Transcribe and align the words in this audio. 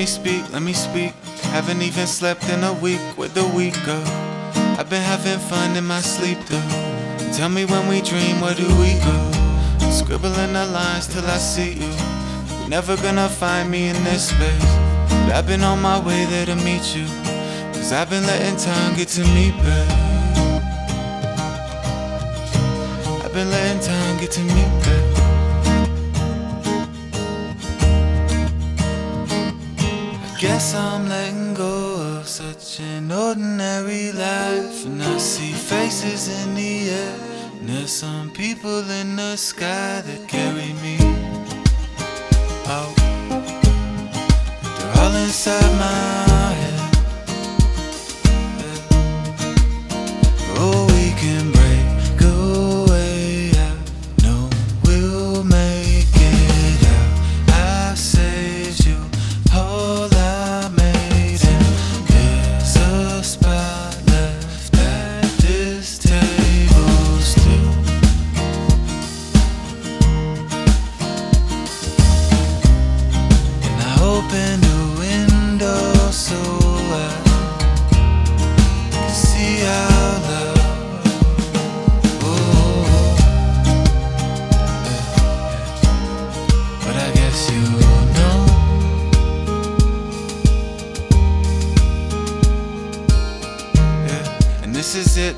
me 0.00 0.06
speak, 0.06 0.50
let 0.50 0.62
me 0.62 0.72
speak. 0.72 1.12
Haven't 1.52 1.82
even 1.82 2.06
slept 2.06 2.48
in 2.48 2.64
a 2.64 2.72
week. 2.72 3.00
Where'd 3.18 3.34
the 3.34 3.46
week 3.48 3.74
go? 3.84 4.02
I've 4.78 4.88
been 4.88 5.02
having 5.02 5.38
fun 5.38 5.76
in 5.76 5.84
my 5.84 6.00
sleep 6.00 6.38
though. 6.48 6.70
Tell 7.36 7.50
me 7.50 7.66
when 7.66 7.86
we 7.86 8.00
dream, 8.00 8.40
where 8.40 8.54
do 8.54 8.66
we 8.80 8.92
go? 9.04 9.18
Scribbling 9.90 10.54
the 10.54 10.64
lines 10.72 11.06
till 11.06 11.26
I 11.26 11.36
see 11.36 11.74
you. 11.74 11.92
You're 12.60 12.70
never 12.70 12.96
gonna 12.96 13.28
find 13.28 13.70
me 13.70 13.88
in 13.88 14.04
this 14.04 14.30
space. 14.30 14.72
But 15.24 15.32
I've 15.36 15.46
been 15.46 15.62
on 15.62 15.82
my 15.82 15.98
way 16.00 16.24
there 16.24 16.46
to 16.46 16.56
meet 16.56 16.96
you. 16.96 17.04
Cause 17.74 17.92
I've 17.92 18.08
been 18.08 18.24
letting 18.24 18.56
time 18.56 18.96
get 18.96 19.08
to 19.08 19.22
me, 19.34 19.50
babe. 19.50 19.90
I've 23.22 23.34
been 23.34 23.50
letting 23.50 23.82
time 23.82 24.18
get 24.18 24.30
to 24.30 24.40
me, 24.40 24.64
babe. 24.82 24.99
Guess 30.40 30.74
I'm 30.74 31.06
letting 31.06 31.52
go 31.52 32.16
of 32.16 32.26
such 32.26 32.80
an 32.80 33.12
ordinary 33.12 34.10
life. 34.10 34.86
And 34.86 35.02
I 35.02 35.18
see 35.18 35.52
faces 35.52 36.28
in 36.28 36.54
the 36.54 36.88
air. 36.88 37.18
And 37.60 37.68
there's 37.68 37.92
some 37.92 38.30
people 38.30 38.90
in 38.90 39.16
the 39.16 39.36
sky 39.36 40.00
that 40.00 40.28
carry 40.28 40.72
me 40.80 40.96
out. 42.66 42.96
They're 44.64 45.04
all 45.04 45.14
inside 45.16 45.69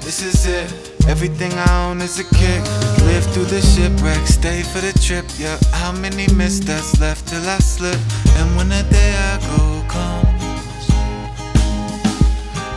this 0.00 0.22
is 0.22 0.46
it. 0.46 0.72
Everything 1.08 1.52
I 1.52 1.90
own 1.90 2.00
is 2.00 2.18
a 2.18 2.24
kick. 2.24 2.62
Live 3.04 3.24
through 3.32 3.46
the 3.46 3.60
shipwreck, 3.60 4.26
stay 4.26 4.62
for 4.62 4.78
the 4.78 4.92
trip. 5.00 5.24
Yeah, 5.38 5.58
how 5.72 5.92
many 5.92 6.26
missteps 6.34 7.00
left 7.00 7.26
till 7.28 7.42
I 7.48 7.58
slip? 7.58 7.98
And 8.38 8.56
when 8.56 8.68
the 8.68 8.82
day 8.90 9.14
I 9.14 9.38
go 9.50 9.82
comes, 9.88 10.86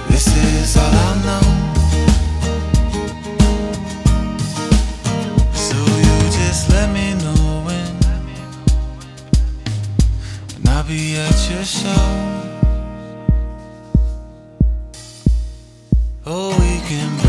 this 0.10 0.28
is 0.28 0.78
all 0.78 0.94
I 0.94 1.16
know. 1.26 1.46
So 5.54 5.78
you 5.78 6.18
just 6.40 6.70
let 6.70 6.90
me 6.92 7.14
know 7.24 7.64
when, 7.66 7.96
and 10.56 10.70
I'll 10.70 10.84
be 10.84 11.18
at 11.18 11.50
your 11.50 11.64
show. 11.64 12.45
Oh, 16.88 17.25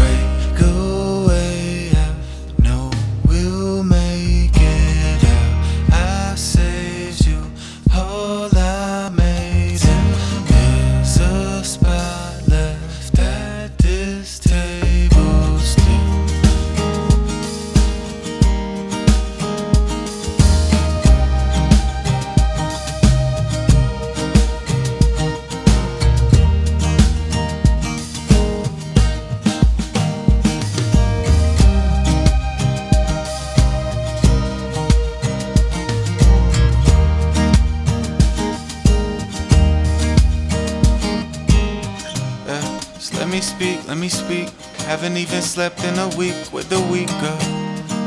me 43.36 43.42
speak, 43.42 43.86
let 43.86 43.98
me 43.98 44.08
speak. 44.08 44.48
Haven't 44.88 45.19
even 45.19 45.42
slept 45.42 45.84
in 45.84 45.98
a 45.98 46.08
week. 46.16 46.34
Where'd 46.52 46.70
the 46.70 46.80
week 46.91 47.08
go? 47.20 47.36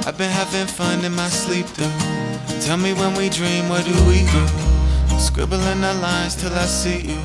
I've 0.07 0.17
been 0.17 0.31
having 0.31 0.65
fun 0.65 1.05
in 1.05 1.13
my 1.13 1.29
sleep 1.29 1.67
though. 1.77 1.97
Tell 2.61 2.77
me 2.77 2.93
when 2.93 3.13
we 3.13 3.29
dream, 3.29 3.69
where 3.69 3.83
do 3.83 3.93
we 4.09 4.23
go? 4.33 4.43
Scribbling 5.19 5.81
the 5.81 5.93
lines 6.01 6.35
till 6.35 6.51
I 6.53 6.65
see 6.65 7.01
you. 7.11 7.21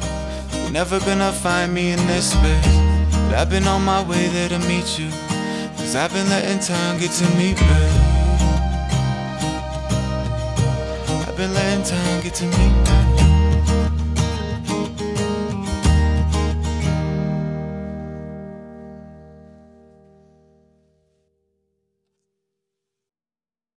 You're 0.52 0.70
never 0.70 1.00
gonna 1.00 1.32
find 1.32 1.72
me 1.72 1.92
in 1.92 2.06
this 2.06 2.32
space. 2.32 2.76
But 3.24 3.36
I've 3.40 3.48
been 3.48 3.66
on 3.66 3.82
my 3.82 4.02
way 4.02 4.28
there 4.28 4.50
to 4.50 4.58
meet 4.68 4.98
you. 4.98 5.08
Cause 5.78 5.96
I've 5.96 6.12
been 6.12 6.28
letting 6.28 6.58
time 6.58 6.98
get 7.00 7.10
to 7.12 7.26
me, 7.38 7.54
babe. 7.54 7.94
I've 11.26 11.36
been 11.38 11.54
letting 11.54 11.84
time 11.84 12.22
get 12.22 12.34
to 12.34 12.44
me, 12.44 12.66
babe. 12.84 13.13